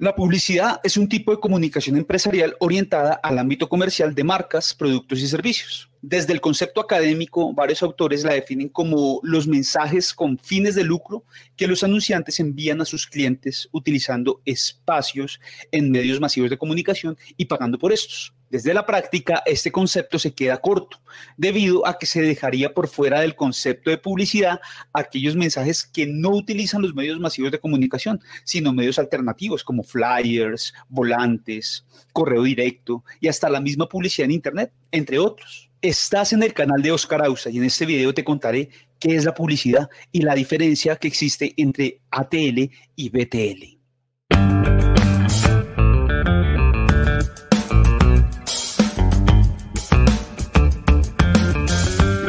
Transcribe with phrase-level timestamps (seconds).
[0.00, 5.20] La publicidad es un tipo de comunicación empresarial orientada al ámbito comercial de marcas, productos
[5.20, 5.89] y servicios.
[6.02, 11.24] Desde el concepto académico, varios autores la definen como los mensajes con fines de lucro
[11.56, 15.40] que los anunciantes envían a sus clientes utilizando espacios
[15.70, 18.32] en medios masivos de comunicación y pagando por estos.
[18.48, 21.00] Desde la práctica, este concepto se queda corto,
[21.36, 24.58] debido a que se dejaría por fuera del concepto de publicidad
[24.94, 30.72] aquellos mensajes que no utilizan los medios masivos de comunicación, sino medios alternativos como flyers,
[30.88, 35.69] volantes, correo directo y hasta la misma publicidad en Internet, entre otros.
[35.82, 39.24] Estás en el canal de Oscar Ausa y en este video te contaré qué es
[39.24, 43.78] la publicidad y la diferencia que existe entre ATL y BTL.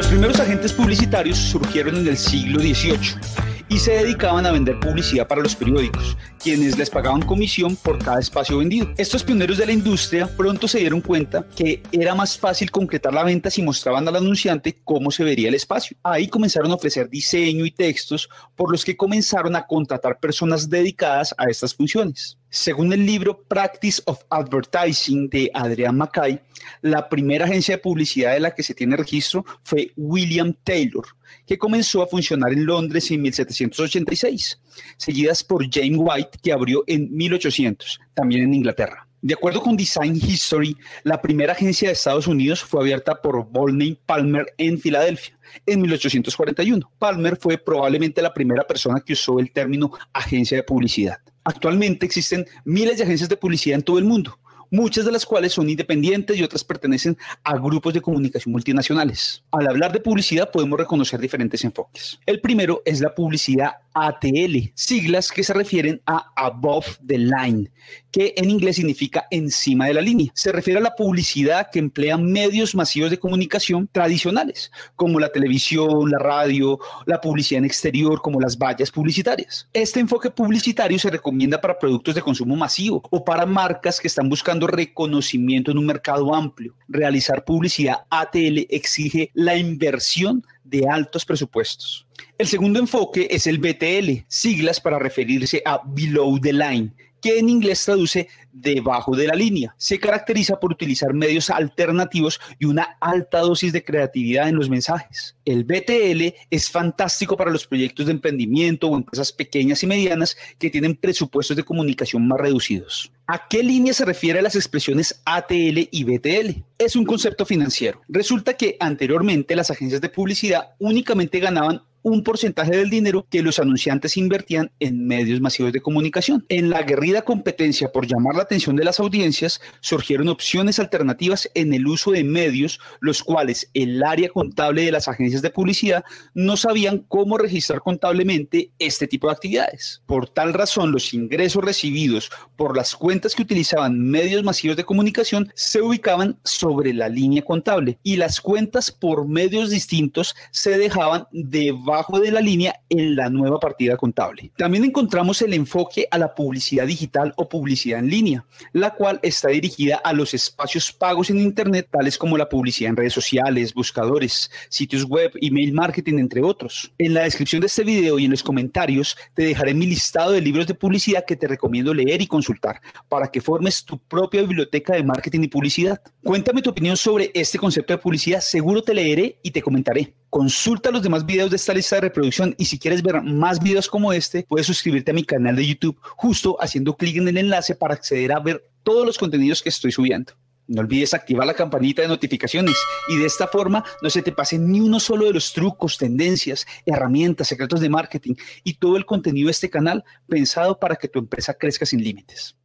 [0.08, 5.40] primeros agentes publicitarios surgieron en el siglo XVIII y se dedicaban a vender publicidad para
[5.40, 8.92] los periódicos, quienes les pagaban comisión por cada espacio vendido.
[8.98, 13.24] Estos pioneros de la industria pronto se dieron cuenta que era más fácil concretar la
[13.24, 15.96] venta si mostraban al anunciante cómo se vería el espacio.
[16.02, 21.34] Ahí comenzaron a ofrecer diseño y textos por los que comenzaron a contratar personas dedicadas
[21.38, 22.36] a estas funciones.
[22.50, 26.38] Según el libro Practice of Advertising de Adrian Mackay,
[26.82, 31.06] la primera agencia de publicidad de la que se tiene registro fue William Taylor,
[31.46, 34.60] que comenzó a funcionar en Londres en 1786,
[34.96, 39.06] seguidas por James White, que abrió en 1800, también en Inglaterra.
[39.24, 43.96] De acuerdo con Design History, la primera agencia de Estados Unidos fue abierta por Volney
[44.04, 46.90] Palmer en Filadelfia en 1841.
[46.98, 51.18] Palmer fue probablemente la primera persona que usó el término agencia de publicidad.
[51.44, 54.40] Actualmente existen miles de agencias de publicidad en todo el mundo,
[54.72, 59.44] muchas de las cuales son independientes y otras pertenecen a grupos de comunicación multinacionales.
[59.52, 62.18] Al hablar de publicidad podemos reconocer diferentes enfoques.
[62.26, 67.70] El primero es la publicidad ATL, siglas que se refieren a above the line,
[68.10, 70.30] que en inglés significa encima de la línea.
[70.34, 76.10] Se refiere a la publicidad que emplea medios masivos de comunicación tradicionales, como la televisión,
[76.10, 79.68] la radio, la publicidad en exterior, como las vallas publicitarias.
[79.72, 84.28] Este enfoque publicitario se recomienda para productos de consumo masivo o para marcas que están
[84.28, 86.74] buscando reconocimiento en un mercado amplio.
[86.88, 92.06] Realizar publicidad ATL exige la inversión de altos presupuestos.
[92.38, 97.48] El segundo enfoque es el BTL, siglas para referirse a Below the Line, que en
[97.48, 99.74] inglés traduce debajo de la línea.
[99.78, 105.36] Se caracteriza por utilizar medios alternativos y una alta dosis de creatividad en los mensajes.
[105.44, 110.68] El BTL es fantástico para los proyectos de emprendimiento o empresas pequeñas y medianas que
[110.68, 113.10] tienen presupuestos de comunicación más reducidos.
[113.28, 116.64] ¿A qué línea se refiere las expresiones ATL y BTL?
[116.76, 118.02] Es un concepto financiero.
[118.08, 123.58] Resulta que anteriormente las agencias de publicidad únicamente ganaban un porcentaje del dinero que los
[123.58, 126.44] anunciantes invertían en medios masivos de comunicación.
[126.48, 131.72] En la aguerrida competencia por llamar la atención de las audiencias, surgieron opciones alternativas en
[131.72, 136.04] el uso de medios, los cuales el área contable de las agencias de publicidad
[136.34, 140.02] no sabían cómo registrar contablemente este tipo de actividades.
[140.06, 145.52] Por tal razón, los ingresos recibidos por las cuentas que utilizaban medios masivos de comunicación
[145.54, 151.91] se ubicaban sobre la línea contable y las cuentas por medios distintos se dejaban debajo
[152.20, 154.50] de la línea en la nueva partida contable.
[154.56, 159.48] También encontramos el enfoque a la publicidad digital o publicidad en línea, la cual está
[159.48, 164.50] dirigida a los espacios pagos en Internet, tales como la publicidad en redes sociales, buscadores,
[164.68, 166.92] sitios web, email marketing, entre otros.
[166.98, 170.40] En la descripción de este video y en los comentarios te dejaré mi listado de
[170.40, 174.94] libros de publicidad que te recomiendo leer y consultar para que formes tu propia biblioteca
[174.94, 176.00] de marketing y publicidad.
[176.24, 180.14] Cuéntame tu opinión sobre este concepto de publicidad, seguro te leeré y te comentaré.
[180.32, 183.86] Consulta los demás videos de esta lista de reproducción y si quieres ver más videos
[183.86, 187.74] como este, puedes suscribirte a mi canal de YouTube justo haciendo clic en el enlace
[187.74, 190.32] para acceder a ver todos los contenidos que estoy subiendo.
[190.68, 192.78] No olvides activar la campanita de notificaciones
[193.08, 196.66] y de esta forma no se te pase ni uno solo de los trucos, tendencias,
[196.86, 201.18] herramientas, secretos de marketing y todo el contenido de este canal pensado para que tu
[201.18, 202.56] empresa crezca sin límites.